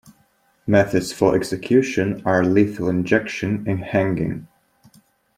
[0.65, 4.47] Methods for execution are lethal injection and hanging.